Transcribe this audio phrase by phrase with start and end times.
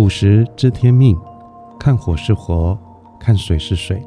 [0.00, 1.14] 五十知天命，
[1.78, 2.76] 看火是火，
[3.18, 4.02] 看水是水，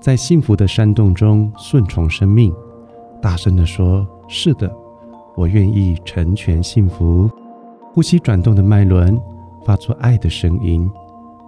[0.00, 2.50] 在幸福的山洞中顺从生命，
[3.20, 4.74] 大声地说：“是的，
[5.36, 7.30] 我愿意成全幸福。”
[7.92, 9.20] 呼吸转动的脉轮，
[9.62, 10.90] 发出爱的声音。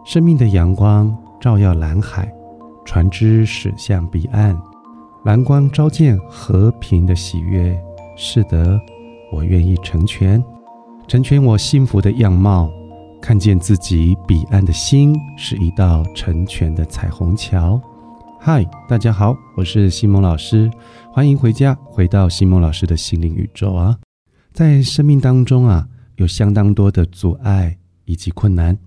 [0.05, 2.31] 生命的阳光照耀蓝海，
[2.85, 4.55] 船只驶向彼岸。
[5.25, 7.75] 蓝光照见和平的喜悦。
[8.17, 8.79] 是的，
[9.33, 10.45] 我愿意成全，
[11.07, 12.71] 成全我幸福的样貌。
[13.21, 17.81] 看见自己彼岸的心是一道成全的彩虹桥。
[18.41, 20.71] 嗨，大家好，我是西蒙老师，
[21.13, 23.99] 欢迎回家，回到西蒙老师的心灵宇宙啊。
[24.53, 28.79] 在生命当中啊，有相当多的阻碍以及困难。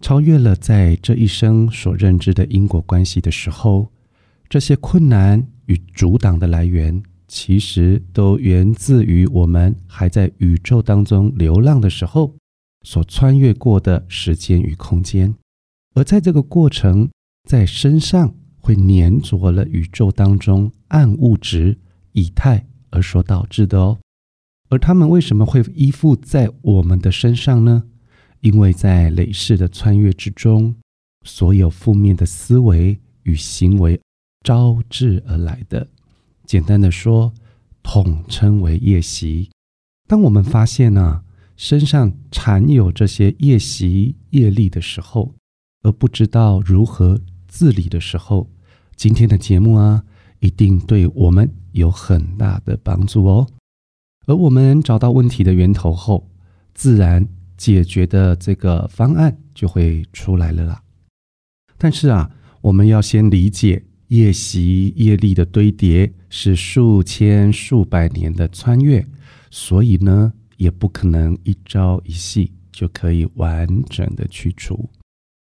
[0.00, 3.90] 超越了在这一生所认知的因果关系的时候，
[4.48, 12.34] 这些困难与阻挡的来源，其实都源自于我们还在宇宙当中流浪的时候
[12.82, 15.34] 所穿越过的时间与空间，
[15.94, 17.10] 而在这个过程，
[17.48, 21.78] 在身上会粘着了宇宙当中暗物质
[22.12, 23.98] 以太而所导致的哦。
[24.68, 27.84] 而他们为什么会依附在我们的身上呢？
[28.40, 30.74] 因为在累世的穿越之中，
[31.26, 34.00] 所有负面的思维与行为
[34.42, 35.86] 招致而来的，
[36.46, 37.34] 简单的说，
[37.82, 39.50] 统称为夜袭。
[40.08, 41.22] 当我们发现呢，
[41.60, 45.34] 身上缠有这些业习业力的时候，
[45.82, 48.50] 而不知道如何自理的时候，
[48.96, 50.02] 今天的节目啊，
[50.38, 53.46] 一定对我们有很大的帮助哦。
[54.24, 56.30] 而我们找到问题的源头后，
[56.72, 57.28] 自然。
[57.58, 60.82] 解决的这个方案就会出来了啦。
[61.76, 62.30] 但是啊，
[62.62, 69.06] 我们要先理解业习业力的堆叠是数千数百年的穿越，
[69.50, 74.86] 所以呢，也不可能一朝一夕就可以完整的去除。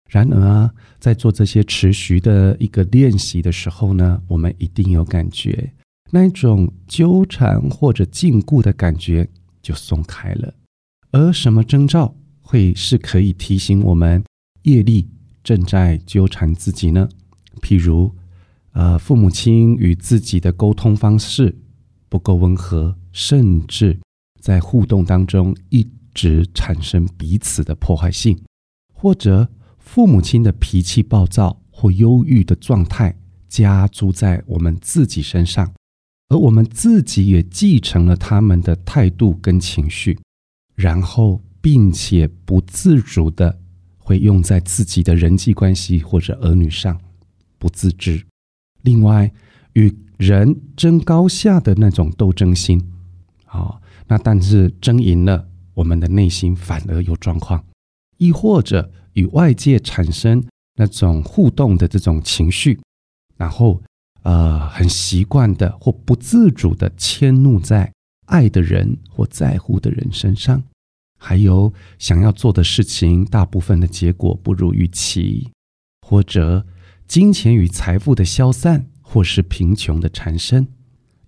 [0.08, 5.74] 然而啊，在做这些持续的一个练习的时候呢，我们一定有感觉，
[6.12, 9.28] 那种纠缠或者禁锢的感觉
[9.64, 10.54] 就松开了。
[11.10, 14.24] 而什么征兆会是可以提醒我们
[14.62, 15.10] 业力
[15.44, 17.10] 正在纠缠自己呢？
[17.60, 18.14] 譬如，
[18.74, 21.58] 呃，父母亲与自己的沟通方式
[22.08, 24.00] 不够温和，甚至
[24.42, 28.36] 在互动当中一直产生彼此的破坏性；
[28.94, 29.48] 或者
[29.78, 33.16] 父母亲的脾气暴躁或忧郁的状态
[33.48, 35.74] 加诸在我们自己身上，
[36.30, 40.18] 而我们自己也继承了他们的态度跟情绪。
[40.76, 43.60] 然后，并且不自主的
[43.98, 47.00] 会用在自己的人际关系或者儿女上，
[47.60, 48.26] 不自知。
[48.82, 49.32] 另外，
[49.74, 52.82] 与人争高下的那种斗争心，
[53.46, 53.81] 好，
[54.12, 57.58] 那但是争赢了，我们的内心反而有状况；
[58.18, 60.44] 亦或者与外界产生
[60.76, 62.78] 那种互动的这种情绪，
[63.38, 63.82] 然后
[64.24, 67.90] 呃，很习惯的或不自主的迁怒在
[68.26, 70.62] 爱的人或在乎的人身上。
[71.18, 75.50] 还有想要做的事情，大部分的结果不如预期，
[76.06, 76.66] 或者
[77.08, 80.68] 金钱与财富的消散，或是贫穷的缠身，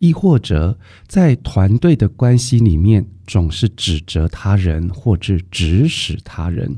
[0.03, 0.78] 亦或者
[1.08, 6.78] 在团队的关系里面总是指责他人，或者指使他人。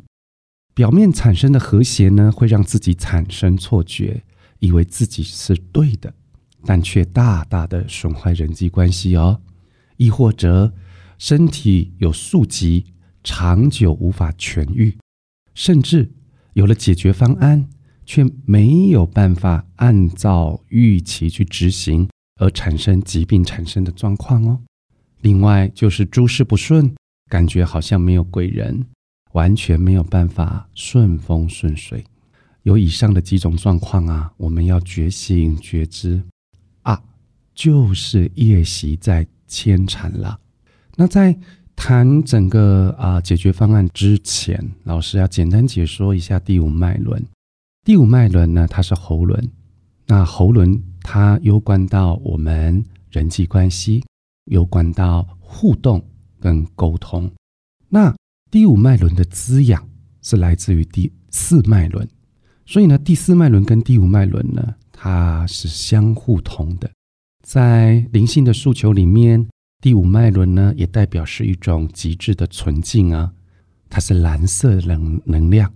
[0.76, 4.22] 表面产生的和谐呢，会让自己产生错觉，
[4.60, 6.14] 以为自己是对的，
[6.66, 9.42] 但却大大的损坏人际关系哦。
[9.98, 10.72] 亦或者
[11.18, 12.86] 身体有宿疾。
[13.28, 14.96] 长久无法痊愈，
[15.56, 16.12] 甚至
[16.54, 17.68] 有了解决方案，
[18.06, 22.08] 却没有办法按照预期去执行，
[22.40, 24.60] 而产生疾病产生的状况哦。
[25.22, 26.94] 另外就是诸事不顺，
[27.30, 28.86] 感觉好像没有贵人，
[29.34, 32.04] 完全没有办法顺风顺水。
[32.64, 36.22] 有以上的几种状况啊，我们要觉醒觉知
[36.82, 37.02] 啊，
[37.54, 40.40] 就是夜袭在牵缠了。
[40.96, 41.38] 那在。
[41.78, 47.22] 谈整个啊解决方案之前，老师要简单解说一下第五脉轮。
[47.84, 49.52] 第五脉轮呢，它是喉轮。
[50.08, 54.04] 那喉轮它攸关到我们人际关系，
[54.46, 56.04] 攸关到互动
[56.40, 57.32] 跟沟通。
[57.88, 58.14] 那
[58.50, 59.88] 第五脉轮的滋养
[60.22, 62.10] 是来自于第四脉轮，
[62.66, 66.90] 所以呢，第四脉轮跟第五脉轮呢，它是相互通的。
[67.44, 69.48] 在灵性的诉求里面。
[69.82, 73.32] 第五脉轮呢，也代表是一种极致的纯净啊，
[73.88, 75.72] 它是蓝色能能量。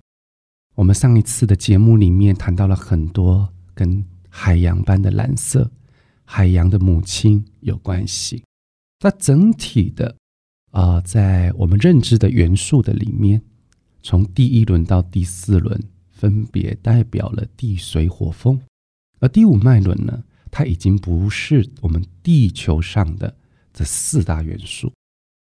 [0.73, 5.69] 我们上一次的节目里面谈到了很多跟海洋般的蓝色、
[6.23, 8.43] 海洋的母亲有关系。
[8.99, 10.15] 它整体的
[10.71, 13.41] 啊，在我们认知的元素的里面，
[14.03, 15.81] 从第一轮到第四轮，
[16.11, 18.59] 分别代表了地、水、火、风。
[19.19, 23.35] 而第五脉轮呢，它已经不是我们地球上的
[23.73, 24.93] 这四大元素，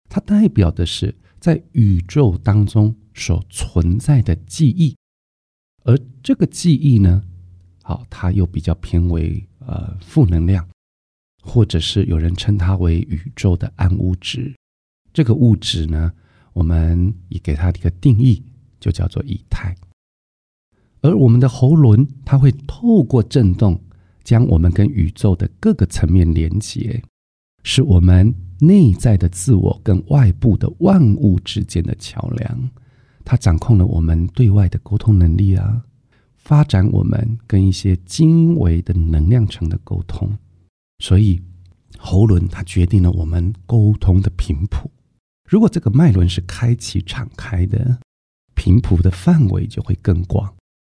[0.09, 4.95] 它代表的是在宇宙当中所存在的记忆。
[5.83, 7.23] 而这个记忆呢，
[7.87, 10.67] 好，它又比较偏为呃负能量，
[11.41, 14.53] 或者是有人称它为宇宙的暗物质。
[15.13, 16.11] 这个物质呢，
[16.51, 18.43] 我们也给它一个定义，
[18.77, 19.73] 就叫做以太。
[20.99, 23.81] 而我们的喉轮，它会透过震动，
[24.21, 27.01] 将我们跟宇宙的各个层面连接，
[27.63, 32.69] 是我们内在的自我跟外部的万物之间的桥梁。
[33.23, 35.85] 它掌控了我们对外的沟通能力啊，
[36.47, 40.31] 发展我们跟一些精微的能量层的沟通。
[41.03, 41.41] 所以，
[41.97, 44.89] 喉轮它决定了我们沟通的频谱。
[45.49, 47.99] 如果这个脉轮是开启敞开的，
[48.55, 50.55] 频谱的范围就会更广，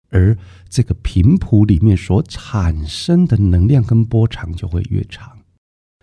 [0.09, 0.37] 而
[0.69, 5.35] 这个频谱里面所产生的能量跟波长就会越长。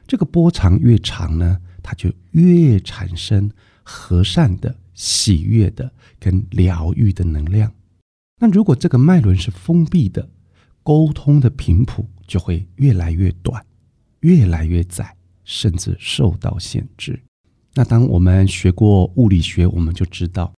[0.08, 3.49] 这个波长越长呢，它就越产生
[3.84, 4.76] 和善的。
[4.99, 7.70] 喜悦的跟疗愈的能量，
[8.38, 10.29] 那如果这个脉轮是封闭的，
[10.83, 13.65] 沟通的频谱就会越来越短，
[14.21, 17.23] 越来越窄，甚至受到限制。
[17.75, 20.53] 那当我们学过物理学，我们就知道，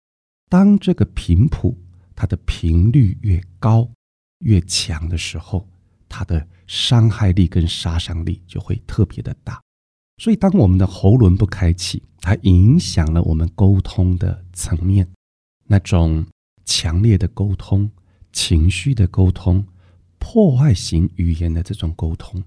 [0.49, 1.77] 当这个频谱
[2.15, 3.91] 它的频率越高、
[4.41, 5.69] 越强的时候，
[6.09, 9.61] 它的伤害力跟杀伤力就会特别的大。
[10.19, 15.07] 所以，当我们的喉轮不开启，它影响了我们沟通的层面，
[15.67, 16.25] 那种
[16.67, 17.91] 强烈的沟通、
[18.33, 19.65] 情绪的沟通、
[20.19, 22.43] 破坏型语言的这种沟通，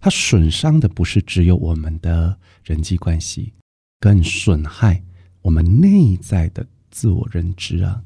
[0.00, 3.54] 它损伤的不是只有我们的人际关系，
[3.98, 5.02] 更损害
[5.40, 8.02] 我们内在的自我认知啊。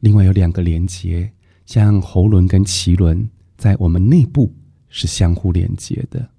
[0.00, 1.30] 另外有两个连接，
[1.66, 4.54] 像喉轮跟脐轮，在我们内部
[4.88, 6.30] 是相互连接的。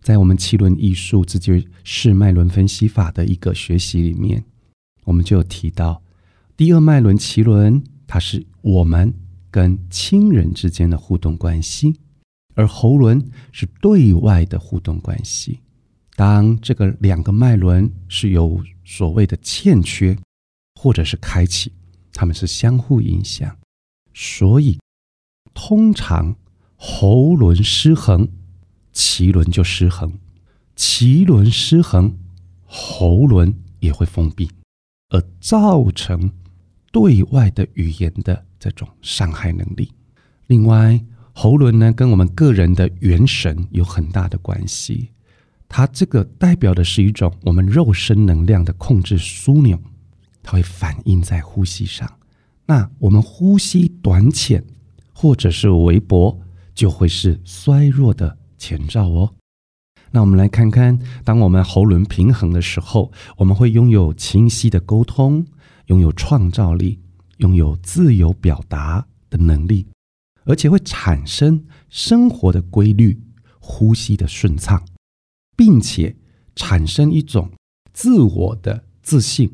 [0.00, 4.42] 在我们脐轮艺术，这就是脉轮分析法的一个学习里面，
[5.04, 6.02] 我们就有提到，
[6.56, 9.14] 第二脉轮脐轮，它是我们
[9.48, 11.94] 跟亲人之间的互动关系，
[12.54, 15.60] 而喉轮是对外的互动关系。
[16.16, 20.18] 当这个两个脉轮是有所谓的欠缺，
[20.74, 21.70] 或者是开启，
[22.12, 23.56] 它们是相互影响，
[24.12, 24.80] 所以
[25.54, 26.34] 通常
[26.74, 28.28] 喉轮失衡。
[28.94, 30.18] 脐轮就失衡，
[30.74, 32.18] 脐轮失衡，
[32.64, 34.50] 喉轮也会封闭，
[35.10, 36.32] 而造成
[36.98, 39.88] 对外的语言的这种伤害能力。
[40.48, 41.00] 另外，
[41.32, 45.10] 喉轮呢，跟我们个人的元神有很大的关系，
[45.68, 49.78] 它这个代表的是一种我们肉身能量的控制枢纽，
[50.42, 52.12] 它会反映在呼吸上。
[52.66, 54.64] 那我们呼吸短浅
[55.12, 56.40] 或者是微薄，
[56.74, 58.36] 就会是衰弱的。
[58.58, 59.32] 前兆哦，
[60.10, 65.46] 那我们来看看，当我们喉轮平衡的时候，我们会拥有清晰的沟通，
[65.88, 66.98] 拥有创造力，
[67.38, 69.86] 拥有自由表达的能力，
[70.44, 73.20] 而且会产生生活的规律、
[73.60, 74.82] 呼吸的顺畅，
[75.56, 76.16] 并且
[76.54, 77.50] 产生一种
[77.92, 79.50] 自我的自信，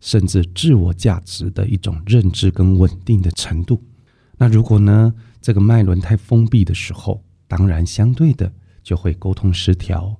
[0.00, 3.82] 甚至自我价值的一种认知跟稳定的程度。
[4.38, 8.52] 那如果呢，这个脉轮太封闭的时候，当然，相对的
[8.82, 10.16] 就会沟通失调，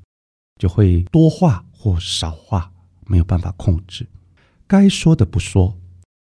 [0.61, 2.73] 就会多话或少话，
[3.07, 4.07] 没有办法控制，
[4.73, 5.79] 该说的不说，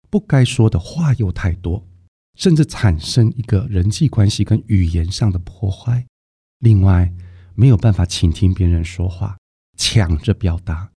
[0.10, 1.86] 不该说的话又太多，
[2.34, 6.04] 甚至产生一个人际关系跟语言上的破坏。
[6.58, 7.14] 另外，
[7.54, 9.38] 没有办法倾听别人说话，
[9.78, 10.90] 抢着表达，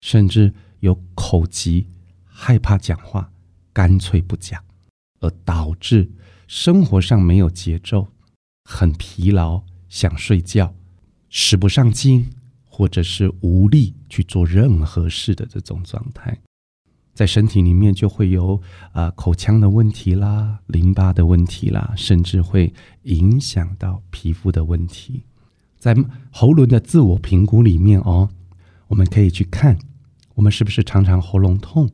[0.00, 1.88] 甚至有口疾，
[2.24, 3.30] 害怕讲话，
[3.74, 4.64] 干脆不讲，
[5.20, 6.10] 而导致
[6.46, 8.08] 生活上没有节奏。
[8.64, 10.74] 很疲劳，想睡觉，
[11.28, 12.30] 使不上劲，
[12.64, 16.40] 或者是无力去做任何事的这种状态，
[17.14, 18.60] 在身体里面就会有
[18.92, 22.70] 啊口腔的问题啦、淋巴的问题啦，甚至会
[23.04, 25.22] 影响到皮肤的问题。
[25.78, 25.96] 在
[26.30, 28.28] 喉轮的自我评估里面哦，
[28.88, 29.78] 我们可以去看，
[30.34, 31.88] 我们是不是常常喉咙痛、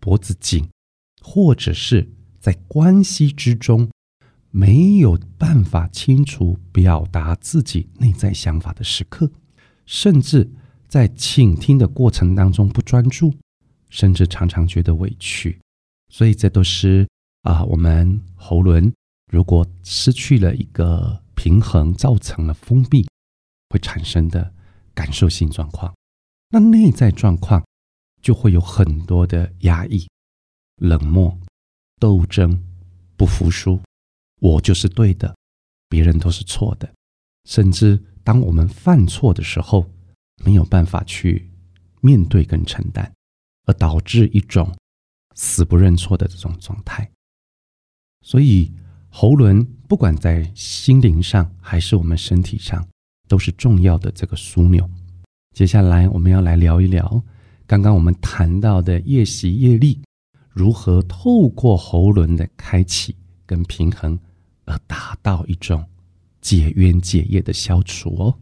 [0.00, 0.68] 脖子紧，
[1.22, 3.88] 或者是在关系之中。
[4.52, 9.30] 没有办法清楚表达自己内在想法的时刻，
[9.84, 10.50] 甚至
[10.88, 13.34] 在倾听的过程当中不专注，
[13.96, 15.58] 甚至常常觉得委屈，
[16.10, 17.08] 所以这都是
[17.44, 18.92] 啊，我们喉轮
[19.32, 23.08] 如果失去了一个平衡，造成了封闭，
[23.70, 24.52] 会产生的
[24.92, 25.94] 感受性状况。
[26.50, 27.64] 那内在状况
[28.20, 30.06] 就会有很多的压抑、
[30.76, 31.34] 冷漠、
[31.98, 32.62] 斗争、
[33.16, 33.80] 不服输，
[34.42, 35.34] 我就是对的，
[35.88, 36.92] 别人都是错的。
[37.48, 39.90] 甚至当我们犯错的时候，
[40.44, 41.48] 没有办法去
[42.02, 43.10] 面对跟承担，
[43.66, 44.74] 而导致一种
[45.34, 47.08] 死不认错的这种状态。
[48.22, 48.72] 所以，
[49.08, 52.84] 喉轮不管在心灵上还是我们身体上，
[53.28, 54.88] 都是重要的这个枢纽。
[55.54, 57.22] 接下来，我们要来聊一聊
[57.66, 60.02] 刚刚我们谈到的夜袭业力，
[60.50, 64.18] 如何透过喉轮的开启跟平衡，
[64.64, 65.84] 而达到一种
[66.40, 68.38] 解冤解业的消除哦。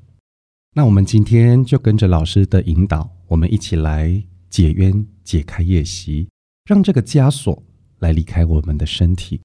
[0.75, 4.25] 那我们今天就跟着老师的引导，我们一起来
[4.55, 6.29] 解冤、解开夜袭，
[6.65, 7.61] 让这个枷锁
[7.99, 9.41] 来离开我们的身体。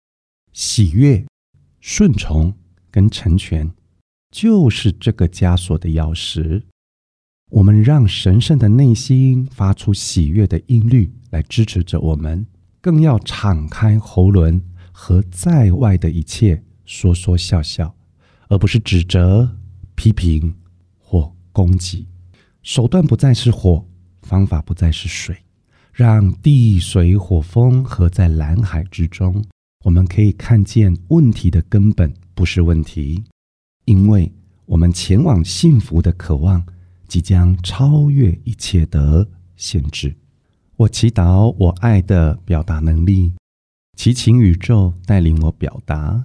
[0.53, 1.25] 喜悦、
[1.79, 2.53] 顺从
[2.91, 3.71] 跟成全，
[4.29, 6.61] 就是这个枷锁的钥匙。
[7.49, 12.45] 我们让神圣的内心发出喜悦的音律来支持着我们，
[12.79, 14.61] 更要敞开喉轮
[14.91, 17.95] 和在外的一切说说笑笑，
[18.47, 19.57] 而不是指责、
[19.95, 20.53] 批评
[20.99, 22.07] 或攻击。
[22.61, 23.88] 手段不再是火，
[24.29, 25.35] 方法不再是水，
[25.91, 29.43] 让地水火风合在蓝海之中。
[29.83, 33.23] 我们可以看见问题的根本不是问题，
[33.85, 34.31] 因为
[34.67, 36.63] 我们前往幸福的渴望。
[37.09, 40.15] 即将超越一切的限制。
[40.75, 43.33] 我祈祷我爱的表达能力，
[43.97, 46.23] 祈请宇宙带领我表达。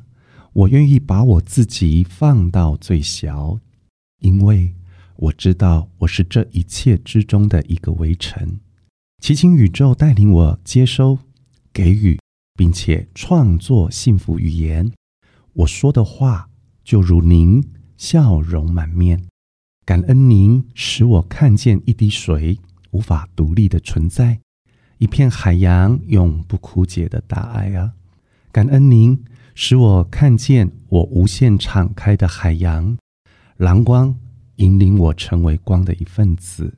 [0.52, 3.58] 我愿意把我自己放到最小，
[4.20, 4.74] 因为
[5.24, 8.60] 我知道我是这一切之中的一个微尘。
[9.22, 11.18] 祈请宇宙带领我接收、
[11.72, 12.18] 给予，
[12.54, 14.92] 并且创作幸福语言。
[15.54, 16.50] 我说的话
[16.82, 17.64] 就如您
[17.96, 19.24] 笑容满面。
[19.86, 22.58] 感恩您使我看见一滴水
[22.90, 24.40] 无法独立的存在，
[24.98, 27.94] 一片海洋永不枯竭的大爱啊！
[28.52, 32.98] 感恩您使我看见我无限敞开的海洋，
[33.56, 34.14] 蓝光
[34.56, 36.74] 引领我成为光的一份子，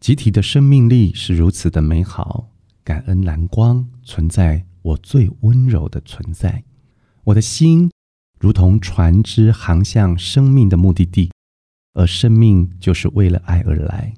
[0.00, 2.48] 集体的生命力是如此的美好。
[2.84, 6.62] 感恩蓝光存在我最温柔的存在，
[7.24, 7.90] 我的心
[8.38, 11.30] 如同船只航向生命的目的地。
[11.98, 14.12] 而生命就是为了爱而来，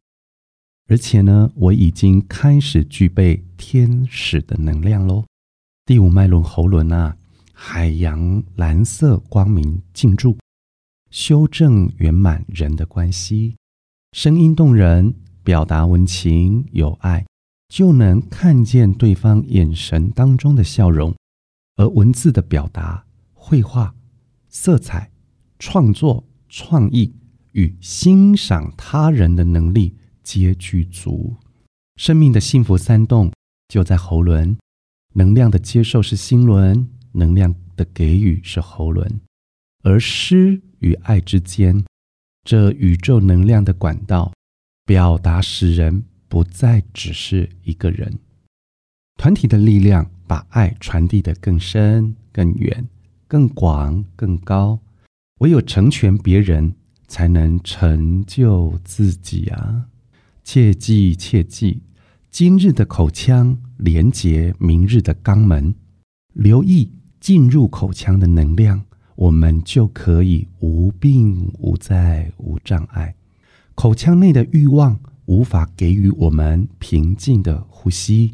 [0.88, 5.24] 而且呢，我已经开始具备天使的能量喽。
[5.86, 7.16] 第五脉轮喉轮啊，
[7.52, 10.36] 海洋蓝色光明进驻，
[11.10, 13.56] 修正圆满人的关系，
[14.12, 17.26] 声音动人，表达温情有爱，
[17.68, 21.14] 就能看见对方眼神当中的笑容。
[21.76, 23.94] 而文字的表达、绘画、
[24.48, 25.10] 色彩、
[25.58, 27.14] 创作、创意。
[27.52, 31.34] 与欣赏他人的能力皆具足，
[31.96, 33.32] 生命的幸福三动
[33.66, 34.56] 就在喉轮。
[35.14, 39.20] 能量的接受是心轮，能量的给予是喉轮。
[39.82, 41.84] 而诗与爱之间，
[42.44, 44.32] 这宇宙能量的管道，
[44.84, 48.18] 表达使人不再只是一个人。
[49.16, 52.88] 团体的力量把爱传递得更深、更远、
[53.26, 54.80] 更广、更高。
[55.38, 56.74] 唯有成全别人。
[57.10, 59.86] 才能成就自己啊！
[60.44, 61.80] 切记切记，
[62.30, 65.74] 今日的口腔连接明日的肛门，
[66.34, 68.84] 留意进入口腔的能量，
[69.18, 73.12] 我们就可以无病无灾无障碍。
[73.74, 78.32] 口腔内的欲望无法给予我们平静的呼吸。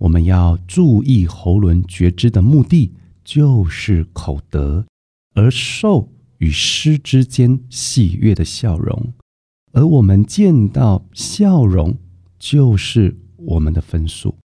[0.00, 2.92] 我们要注意喉轮觉知的目的，
[3.24, 4.84] 就是口德，
[5.34, 6.12] 而受。
[6.38, 9.14] 与失之间喜悦的笑容，
[9.72, 11.96] 而我们见到笑容
[12.38, 14.36] 就是我们的分数。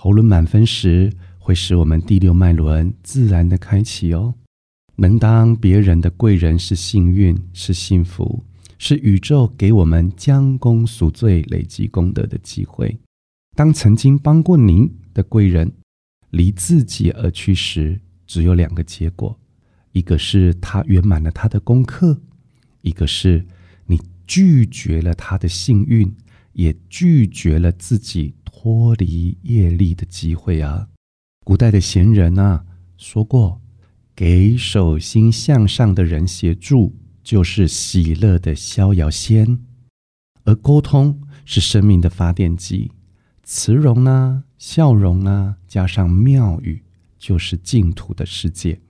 [0.00, 4.32] 喉轮满分时，会使我们第六脉轮自然的开启哦。
[4.96, 8.44] 能当别人的贵人是幸运，是幸福，
[8.78, 12.96] 是宇宙给我们将功赎罪、累积功德的机会。
[13.56, 15.72] 当曾经帮过您的贵人
[16.30, 19.38] 离自己而去时，只有两个结果。
[19.92, 22.20] 一个是他圆满了他的功课，
[22.82, 23.46] 一个是
[23.86, 26.12] 你拒绝了他的幸运，
[26.52, 30.88] 也拒绝了自己脱离业力的机会啊！
[31.44, 32.64] 古代的贤人啊
[32.96, 33.60] 说过，
[34.16, 36.94] 给手心向上的人协助，
[37.24, 39.58] 就是喜乐的逍遥仙；
[40.44, 42.92] 而沟通是生命的发电机，
[43.42, 46.84] 慈容啊、笑容啊，加上妙语，
[47.18, 48.80] 就是净土的世界。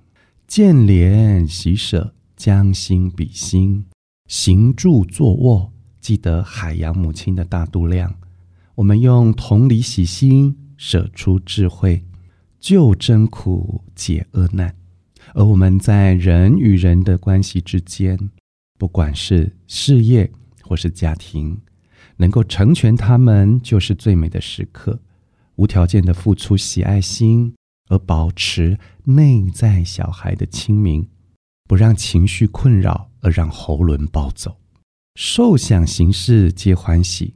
[0.47, 3.87] 见怜喜舍，将心比心，
[4.29, 8.15] 行住坐卧，记得海洋母亲的大度量。
[8.75, 12.05] 我们用同理喜心，舍出智慧，
[12.61, 14.77] 救真苦，解厄难。
[15.35, 18.31] 而我们在人与人的关系之间，
[18.79, 20.31] 不管是事业
[20.63, 21.61] 或是家庭，
[22.17, 25.01] 能够成全他们，就是最美的时刻。
[25.57, 27.53] 无条件的付出喜爱心，
[27.89, 31.09] 而保持内在小孩的清明，
[31.69, 34.57] 不让情绪困扰，而让喉轮暴走。
[35.17, 37.35] 受想行识皆欢喜，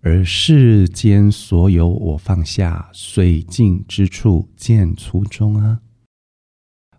[0.00, 5.80] 而世间所有我放下，水尽之处见初衷啊！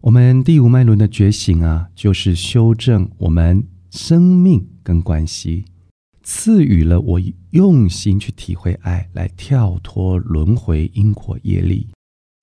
[0.06, 5.66] 我们第五脉轮的觉醒啊，就是修正我们生命跟关系。
[6.22, 7.20] 赐予了我
[7.50, 11.90] 用心去体会爱，来跳脱轮回因果业力。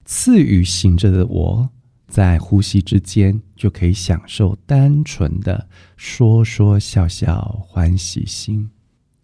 [0.05, 1.71] 赐予醒着的我，
[2.09, 8.69] 在呼吸之间就可以享受单纯的说说笑笑欢喜心。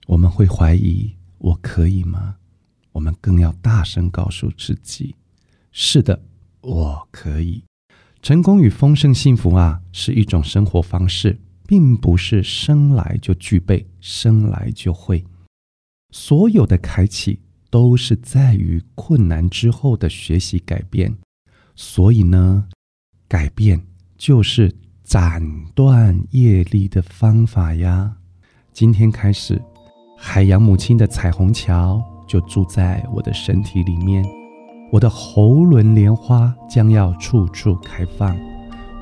[0.06, 2.36] 我们会怀疑我可以吗？
[2.92, 5.16] 我们更要大声告诉自己：
[5.72, 6.22] 是的，
[6.60, 7.64] 我可以。
[8.22, 11.38] 成功与丰盛幸福啊，是一种生活方式。
[11.68, 15.22] 并不是生来就具备，生来就会。
[16.14, 21.14] 所有的开启都是在于困难之后的学习改变。
[21.76, 22.66] 所以呢，
[23.28, 23.78] 改变
[24.16, 25.42] 就是斩
[25.74, 28.16] 断业力的方法呀。
[28.72, 29.60] 今天开始，
[30.16, 34.24] 海洋母亲的彩虹桥就住在我的身体里面，
[34.90, 38.34] 我的喉轮莲花将要处处开放，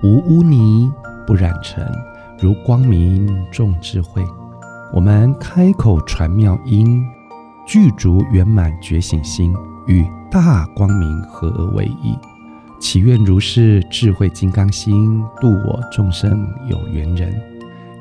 [0.02, 0.90] 无污泥，
[1.26, 1.86] 不染尘。
[2.40, 4.22] 如光明众智慧，
[4.92, 7.02] 我们开口传妙音，
[7.66, 9.54] 具足圆满觉醒心，
[9.86, 12.14] 与大光明合而为一。
[12.80, 17.32] 祈愿如是智慧金刚心，度我众生有缘人，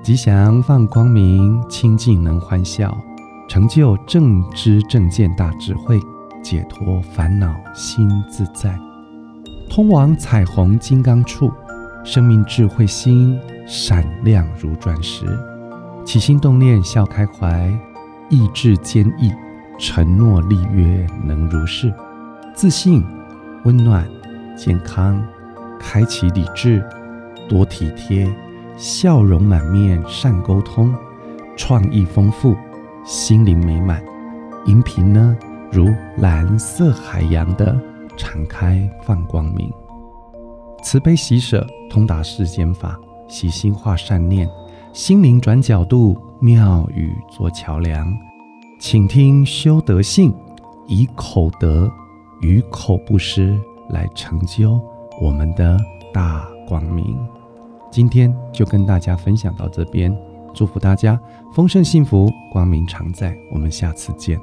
[0.02, 2.98] 吉祥放光明，清净能欢笑，
[3.48, 5.98] 成就正知正见大智慧，
[6.46, 8.78] 解脱烦恼心自在，
[9.68, 11.52] 通往彩虹金刚处。
[12.04, 15.26] 生命智慧心闪亮如钻石，
[16.06, 17.68] 起心动念笑开怀，
[18.30, 19.34] 意志坚毅，
[19.80, 21.92] 承诺立约能如是，
[22.54, 23.04] 自信、
[23.64, 24.08] 温暖、
[24.56, 25.20] 健康，
[25.80, 26.88] 开启理智，
[27.50, 28.32] 多体贴，
[28.78, 30.94] 笑容满面善沟通，
[31.58, 32.56] 创意丰富，
[33.04, 34.00] 心灵美满，
[34.68, 35.36] 音频呢？
[35.72, 37.80] 如蓝色海洋的
[38.16, 39.72] 敞开放光明。
[40.84, 42.92] 慈悲喜舍，通达世间法；
[43.28, 44.50] 喜心化善念，
[44.94, 48.16] 心灵转角度，妙语做桥梁。
[48.80, 50.34] 请听修德性，
[50.88, 51.92] 以口德
[52.42, 54.80] 与口不失，来成就
[55.20, 55.78] 我们的
[56.14, 57.18] 大光明。
[57.92, 60.16] 今天就跟大家分享到这边，
[60.54, 61.20] 祝福大家
[61.54, 63.36] 丰盛幸福，光明常在。
[63.52, 64.40] 我们下次见。